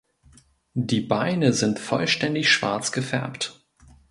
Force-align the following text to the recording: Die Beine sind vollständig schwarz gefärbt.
Die 0.73 1.01
Beine 1.01 1.53
sind 1.53 1.77
vollständig 1.77 2.49
schwarz 2.51 2.91
gefärbt. 2.91 3.61